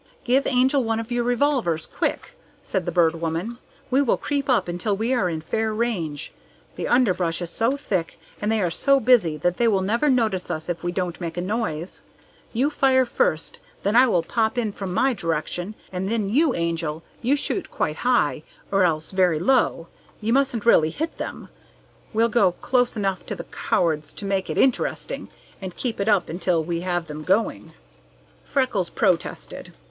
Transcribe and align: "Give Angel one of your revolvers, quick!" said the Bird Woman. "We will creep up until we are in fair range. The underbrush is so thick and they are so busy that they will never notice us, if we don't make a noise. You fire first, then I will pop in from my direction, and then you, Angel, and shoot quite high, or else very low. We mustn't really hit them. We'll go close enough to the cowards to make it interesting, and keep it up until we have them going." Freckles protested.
"Give 0.23 0.47
Angel 0.47 0.83
one 0.83 0.99
of 0.99 1.11
your 1.11 1.23
revolvers, 1.23 1.85
quick!" 1.85 2.31
said 2.63 2.87
the 2.87 2.91
Bird 2.91 3.21
Woman. 3.21 3.59
"We 3.91 4.01
will 4.01 4.17
creep 4.17 4.49
up 4.49 4.67
until 4.67 4.97
we 4.97 5.13
are 5.13 5.29
in 5.29 5.41
fair 5.41 5.71
range. 5.71 6.31
The 6.75 6.87
underbrush 6.87 7.39
is 7.39 7.51
so 7.51 7.77
thick 7.77 8.19
and 8.41 8.51
they 8.51 8.63
are 8.63 8.71
so 8.71 8.99
busy 8.99 9.37
that 9.37 9.57
they 9.57 9.67
will 9.67 9.83
never 9.83 10.09
notice 10.09 10.49
us, 10.49 10.69
if 10.69 10.81
we 10.83 10.91
don't 10.91 11.21
make 11.21 11.37
a 11.37 11.39
noise. 11.41 12.01
You 12.51 12.71
fire 12.71 13.05
first, 13.05 13.59
then 13.83 13.95
I 13.95 14.07
will 14.07 14.23
pop 14.23 14.57
in 14.57 14.71
from 14.71 14.91
my 14.91 15.13
direction, 15.13 15.75
and 15.91 16.09
then 16.09 16.29
you, 16.31 16.55
Angel, 16.55 17.03
and 17.23 17.37
shoot 17.37 17.69
quite 17.69 17.97
high, 17.97 18.41
or 18.71 18.83
else 18.83 19.11
very 19.11 19.37
low. 19.37 19.87
We 20.19 20.31
mustn't 20.31 20.65
really 20.65 20.89
hit 20.89 21.19
them. 21.19 21.47
We'll 22.11 22.27
go 22.27 22.53
close 22.53 22.97
enough 22.97 23.23
to 23.27 23.35
the 23.35 23.45
cowards 23.69 24.11
to 24.13 24.25
make 24.25 24.49
it 24.49 24.57
interesting, 24.57 25.29
and 25.61 25.75
keep 25.77 25.99
it 25.99 26.09
up 26.09 26.27
until 26.27 26.63
we 26.63 26.79
have 26.81 27.05
them 27.05 27.23
going." 27.23 27.73
Freckles 28.45 28.89
protested. 28.89 29.73